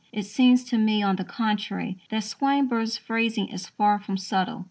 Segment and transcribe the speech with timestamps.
[0.11, 4.59] It seems to me, on the contrary, that Swinburne's phrasing is far from subtle.